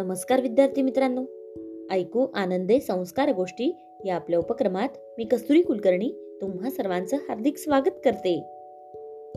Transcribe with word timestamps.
नमस्कार 0.00 0.40
विद्यार्थी 0.40 0.82
मित्रांनो. 0.82 1.24
ऐकू 1.90 2.26
आनंदे 2.34 2.80
संस्कार 2.80 3.32
गोष्टी 3.32 3.76
या 4.04 4.14
आपल्या 4.14 4.38
उपक्रमात 4.38 4.88
मी 5.18 5.24
कस्तुरी 5.24 5.62
कुलकर्णी 5.62 6.38
तुम्हा 6.40 6.70
सर्वांचं 6.70 7.16
हार्दिक 7.16 7.56
स्वागत 7.56 7.90
करते. 8.04 8.42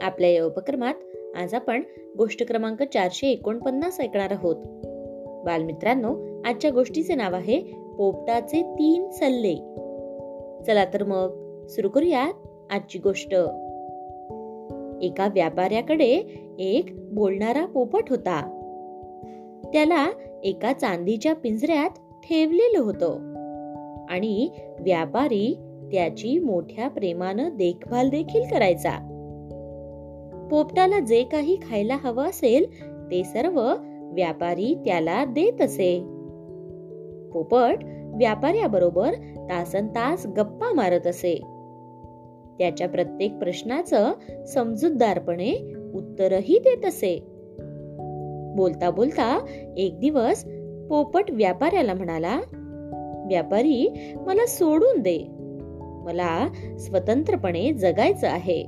आपल्या 0.00 0.30
या 0.30 0.44
उपक्रमात 0.44 0.94
आज 1.36 1.54
आपण 1.54 1.82
गोष्ट 2.18 2.46
क्रमांक 2.46 2.82
चारशे 2.82 3.26
एकोणपन्नास 3.28 4.00
ऐकणार 4.00 4.32
आहोत. 4.32 4.56
बालमित्रांनो 5.44 6.42
आजच्या 6.44 6.70
गोष्टीचे 6.70 7.14
नाव 7.14 7.34
आहे 7.34 7.60
पोपटाचे 7.98 8.62
तीन 8.62 9.10
सल्ले. 9.10 9.54
चला 10.64 10.84
तर 10.94 11.02
मग 11.02 11.66
सुरू 11.66 11.88
करूयात 11.88 12.34
आजची 12.70 12.98
गोष्ट. 12.98 13.34
एका 15.02 15.28
व्यापाऱ्याकडे 15.34 16.40
एक 16.58 17.14
बोलणारा 17.14 17.66
पोपट 17.66 18.10
होता. 18.10 18.52
त्याला 19.72 20.06
एका 20.46 20.72
चांदीच्या 20.72 21.34
पिंजऱ्यात 21.34 21.90
ठेवलेलं 22.22 22.80
होतं. 22.80 23.36
आणि 24.10 24.48
व्यापारी 24.80 25.56
त्याची 25.92 26.38
मोठ्या 26.38 26.88
प्रेमानं 26.88 27.48
देखभाल 27.56 28.08
देखील 28.08 28.42
करायचा. 28.50 29.12
पोपटाला 30.50 31.00
जे 31.00 31.22
काही 31.22 31.56
खायला 31.62 31.96
हवं 31.96 32.24
असेल 32.24 32.82
ते 33.10 33.24
सर्व 33.24 33.74
व्यापारी 34.12 34.74
त्याला 34.74 35.24
देत 35.24 35.62
असे. 35.62 35.98
पोपट 37.32 37.76
व्यापाऱ्याबरोबर 38.14 39.12
तासन 39.50 39.86
तास 39.86 40.26
गप्पा 40.26 40.72
मारत 40.72 41.06
असे. 41.06 41.34
त्याच्या 42.58 42.88
प्रत्येक 42.88 43.38
प्रश्नाचं 43.38 44.12
समजूतदारपणे 44.44 45.52
उत्तरही 45.94 46.58
देत 46.58 46.86
असे. 46.86 47.35
बोलता 48.56 48.90
बोलता 48.90 49.46
एक 49.76 50.00
दिवस 50.00 50.44
पोपट 50.88 51.24
व्यापाऱ्याला 51.30 51.94
म्हणाला 51.94 52.40
व्यापारी 53.28 53.94
मला 54.26 54.46
सोडून 54.46 55.00
दे. 55.00 55.18
मला 56.04 56.48
स्वतंत्रपणे 56.78 57.72
जगायचं 57.72 58.28
आहे. 58.28 58.62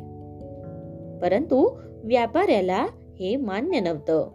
परंतु 1.22 1.78
व्यापाऱ्याला 2.04 2.86
हे 3.20 3.36
मान्य 3.36 3.80
नव्हतं. 3.80 4.28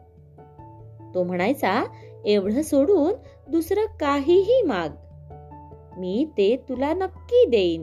तो 1.15 1.23
म्हणायचा 1.23 1.85
एवढं 2.25 2.61
सोडून 2.61 3.13
दुसरं 3.51 3.97
काहीही 3.99 4.61
माग. 4.61 4.89
मी 5.97 6.25
ते 6.37 6.55
तुला 6.69 6.93
नक्की 6.93 7.45
देईन. 7.49 7.81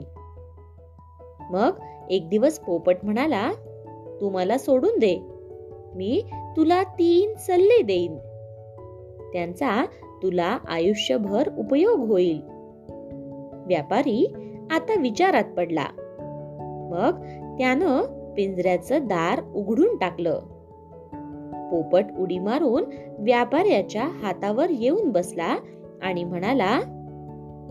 मग 1.51 1.71
एक 2.09 2.29
दिवस 2.29 2.59
पोपट 2.59 2.95
म्हणाला 3.03 3.51
तू 4.21 4.29
मला 4.29 4.57
सोडून 4.57 4.99
दे. 4.99 5.19
मी 5.95 6.21
तुला 6.57 6.83
तीन 6.83 7.33
सल्ले 7.39 7.81
देईन. 7.81 8.17
त्यांचा 9.33 9.85
तुला 10.23 10.57
आयुष्यभर 10.67 11.49
उपयोग 11.57 11.99
होईल. 11.99 12.41
व्यापारी 13.67 14.33
आता 14.71 14.99
विचारात 14.99 15.43
पडला. 15.57 15.85
मग 16.91 17.21
त्यानं 17.57 18.01
पिंजऱ्याचं 18.33 18.99
दार 19.03 19.41
उघडून 19.55 19.97
टाकलं. 19.97 20.39
पोपट 21.71 22.05
उडी 22.19 22.39
मारून 22.39 22.83
व्यापाऱ्याच्या 23.19 24.03
हातावर 24.03 24.65
येऊन 24.69 25.09
बसला 25.09 25.57
आणि 26.01 26.23
म्हणाला 26.23 26.79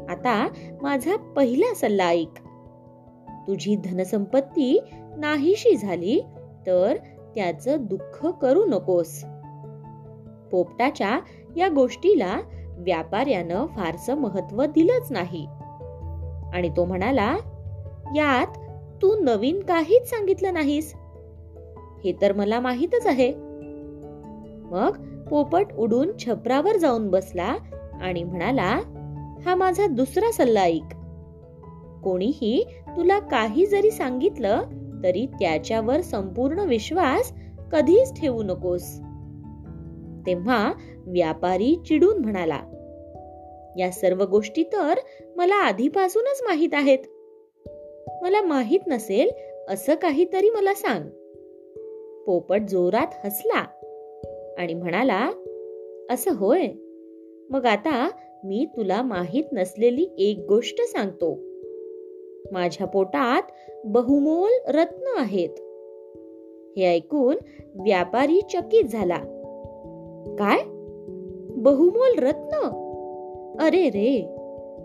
आता 0.08 0.48
माझा 0.82 1.16
पहिला 1.16 1.74
सल्ला 1.74 2.08
ऐक. 2.08 2.32
तुझी 3.48 3.76
धनसंपत्ती 3.76 4.80
नाहीशी 5.16 5.76
झाली 5.76 6.20
तर 6.66 6.96
त्याचं 7.34 7.76
दुःख 7.80 8.26
करू 8.26 8.64
नकोस. 8.64 9.24
पोपटाच्या 10.50 11.20
या 11.56 11.68
गोष्टीला 11.68 12.40
व्यापाऱ्यानं 12.76 13.66
फारसं 13.66 14.14
महत्त्व 14.14 14.64
दिलंच 14.64 15.12
नाही. 15.12 15.46
आणि 16.54 16.68
तो 16.68 16.84
म्हणाला 16.84 17.36
यात 18.16 18.46
तू 19.02 19.16
नवीन 19.22 19.60
काहीच 19.60 20.10
सांगितलं 20.10 20.54
नाहीस. 20.54 20.94
हे 22.04 22.12
तर 22.22 22.32
मला 22.32 22.60
माहीतच 22.60 23.06
आहे. 23.06 23.32
मग 24.62 25.22
पोपट 25.22 25.66
उडून 25.78 26.10
छपरावर 26.18 26.76
जाऊन 26.76 27.10
बसला 27.10 27.56
आणि 28.00 28.24
म्हणाला 28.24 28.80
हा 29.46 29.54
माझा 29.54 29.86
दुसरा 29.86 30.32
सल्ला 30.32 30.60
ऐक. 30.60 30.94
कोणीही 32.04 32.66
तुला 32.96 33.18
काही 33.18 33.66
जरी 33.66 33.90
सांगितलं 33.90 34.62
तरी 35.04 35.26
त्याच्यावर 35.26 36.00
संपूर्ण 36.00 36.58
विश्वास 36.58 37.32
कधीच 37.72 38.20
ठेवू 38.20 38.42
नकोस. 38.42 39.00
तेव्हा 40.26 40.72
व्यापारी 41.06 41.76
चिडून 41.86 42.18
म्हणाला 42.18 42.60
या 43.78 43.90
सर्व 43.90 44.24
गोष्टी 44.24 44.62
तर 44.62 44.94
मला 45.36 45.54
आधीपासूनच 45.54 46.40
माहीत 46.42 46.68
आहेत. 46.72 46.98
मला 48.22 48.42
माहीत 48.42 48.80
नसेल 48.86 49.30
असं 49.68 49.94
काहीतरी 49.94 50.50
मला 50.50 50.74
सांग. 50.74 51.04
पोपट 52.26 52.60
जोरात 52.68 53.26
हसला 53.26 53.64
आणि 54.58 54.74
म्हणाला 54.74 55.30
असं 56.10 56.30
होय. 56.34 56.66
मग 57.50 57.66
आता 57.66 58.10
मी 58.44 58.66
तुला 58.76 59.02
माहीत 59.02 59.44
नसलेली 59.52 60.14
एक 60.18 60.46
गोष्ट 60.48 60.80
सांगतो. 60.80 61.49
माझ्या 62.52 62.86
पोटात 62.86 63.42
बहुमोल 63.84 64.50
रत्न 64.68 65.04
आहेत. 65.16 65.48
हे 66.76 66.86
ऐकून 66.86 67.36
व्यापारी 67.74 68.40
चकित 68.40 68.84
झाला. 68.84 69.18
काय? 70.38 70.58
बहुमोल 71.56 72.18
रत्न? 72.18 72.56
अरे 73.60 73.88
रे! 73.88 74.36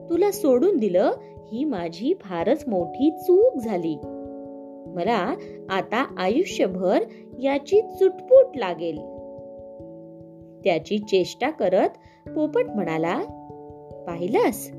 तुला 0.10 0.32
सोडून 0.32 0.78
दिलं 0.78 1.12
ही 1.52 1.64
माझी 1.64 2.14
फारच 2.22 2.64
मोठी 2.68 3.12
चूक 3.12 3.58
झाली. 3.58 3.98
मला 4.88 5.36
आता 5.70 6.16
आयुष्यभर 6.18 7.02
याची 7.40 7.82
चुटपुट 7.82 8.58
लागेल. 8.58 8.96
त्याची 10.64 10.98
चेष्टा 10.98 11.50
करत 11.50 11.90
पोपट 12.30 12.66
म्हणाला 12.76 13.18
पाहिलंस? 14.08 14.72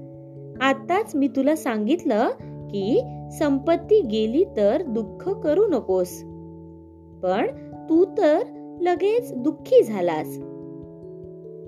आताच 0.61 1.15
मी 1.15 1.29
तुला 1.29 1.57
सांगितलं 1.57 2.29
की 2.77 3.01
संपत्ती 3.39 4.01
गेली 4.01 4.45
तर 4.57 4.83
दुःख 4.83 5.29
करू 5.29 5.67
नकोस. 5.67 6.23
पण 7.23 7.47
तू 7.91 8.05
तर 8.05 8.39
लगेच 8.81 9.35
दुःखी 9.35 9.83
झालास. 9.83 10.39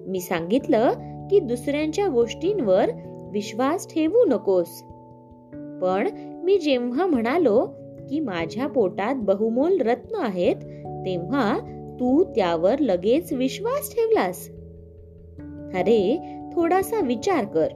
मी 0.09 0.21
सांगितलं 0.21 0.93
की 1.31 1.41
दुसऱ्यांच्या 1.41 2.09
गोष्टींवर 2.09 2.91
विश्वास 3.33 3.95
ठेवू 3.95 4.25
नकोस. 4.25 4.83
पण 5.83 6.09
मी 6.45 6.59
जेव्हा 6.59 7.07
म्हणालो 7.07 7.67
की 8.11 8.21
माझ्या 8.21 8.67
पोटात 8.67 9.15
बहुमोल 9.19 9.81
रत्न 9.81 10.15
आहेत 10.15 10.57
तेव्हा 10.87 11.59
तू 12.01 12.25
त्यावर 12.25 12.79
लगेच 12.79 13.33
विश्वास 13.33 13.95
ठेवलास. 13.95 14.49
अरे 15.75 16.21
थोडासा 16.55 17.01
विचार 17.01 17.45
कर. 17.45 17.69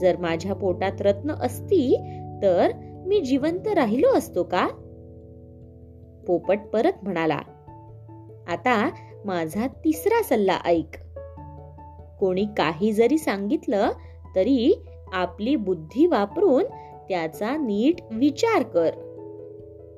जर 0.00 0.16
माझ्या 0.16 0.54
पोटात 0.54 1.02
रत्न 1.02 1.30
असती 1.30 1.96
तर 2.42 2.72
मी 3.06 3.20
जिवंत 3.20 3.68
राहिलो 3.68 4.08
असतो 4.08 4.42
का? 4.42 4.68
पोपट 6.26 6.58
परत 6.72 6.92
म्हणाला 7.02 7.38
आता 8.48 8.90
माझा 9.24 9.66
तिसरा 9.66 10.22
सल्ला 10.22 10.58
ऐक. 10.64 10.96
कोणी 12.20 12.44
काही 12.44 12.92
जरी 12.92 13.18
सांगितलं 13.18 13.90
तरी 14.36 14.84
आपली 15.12 15.56
बुद्धी 15.56 16.06
वापरून 16.06 16.64
त्याचा 17.08 17.56
नीट 17.56 17.94
विचार 18.10 18.62
कर. 18.62 18.90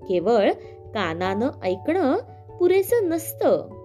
केवळ 0.08 0.52
कानानं 0.94 1.48
ऐकणं 1.62 2.16
पुरेसं 2.58 3.08
नसतं. 3.08 3.80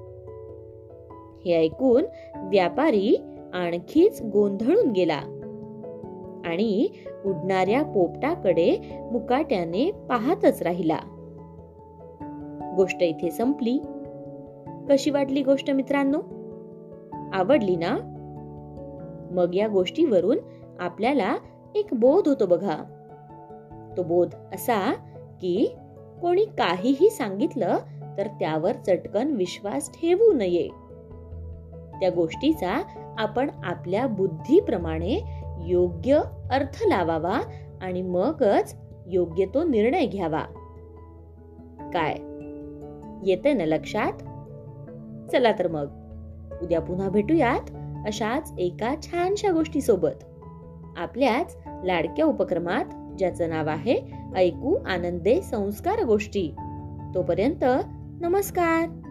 हे 1.45 1.53
ऐकून 1.53 2.03
व्यापारी 2.35 3.15
आणखीच 3.53 4.21
गोंधळून 4.21 4.91
गेला. 4.91 5.21
आणि 6.45 6.89
उडणाऱ्या 7.25 7.83
पोपटाकडे 7.83 8.99
मुकाट्याने 9.11 9.91
पाहतच 10.09 10.61
राहिला. 10.61 10.99
गोष्ट 12.75 13.03
इथे 13.03 13.31
संपली. 13.31 13.79
कशी 14.89 15.09
वाटली 15.09 15.43
गोष्ट 15.43 15.71
मित्रांनो? 15.71 16.21
आवडली 17.33 17.75
ना? 17.75 17.97
मग 19.31 19.55
या 19.55 19.67
गोष्टीवरून 19.67 20.37
आपल्याला 20.79 21.35
एक 21.75 21.87
बोध 21.93 22.27
होतो 22.27 22.45
बघा. 22.45 22.77
तो 23.97 24.03
बोध 24.03 24.35
असा 24.53 24.93
की 25.41 25.75
कोणी 26.21 26.45
काहीही 26.45 27.09
सांगितलं 27.09 27.77
तर 28.17 28.27
त्यावर 28.27 28.71
चटकन 28.71 29.31
विश्वास 29.31 29.91
ठेवू 29.91 30.33
नये. 30.33 30.69
त्या 31.99 32.09
गोष्टीचा 32.09 32.83
आपण 33.17 33.49
आपल्या 33.63 34.07
बुद्धीप्रमाणे 34.07 35.34
योग्य 35.65 36.21
अर्थ 36.51 36.83
लावावा 36.87 37.39
आणि 37.81 38.01
मगच 38.01 38.75
योग्य 39.07 39.45
तो 39.45 39.63
निर्णय 39.63 40.05
घ्यावा. 40.05 40.43
काय? 41.93 42.13
येते 43.29 43.53
ना 43.53 43.65
लक्षात? 43.65 44.13
चला 45.31 45.51
तर 45.51 45.67
मग. 45.67 45.87
उद्या 46.61 46.81
पुन्हा 46.81 47.09
भेटूयात 47.09 47.71
अशाच 48.05 48.53
एका 48.57 48.95
छानशा 49.01 49.51
गोष्टी 49.51 49.81
सोबत 49.81 50.23
आपल्याच 50.97 51.57
लाडक्या 51.83 52.25
उपक्रमात 52.25 52.85
ज्याचं 53.17 53.49
नाव 53.49 53.69
आहे 53.69 54.13
ऐकू 54.35 54.75
आनंदे 54.75 55.41
संस्कार 55.41 56.03
गोष्टी. 56.03 56.51
तोपर्यंत 57.15 57.63
नमस्कार! 58.21 59.04